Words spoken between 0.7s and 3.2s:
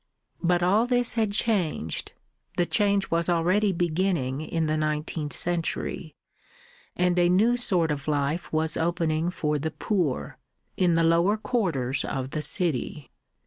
this had changed (the change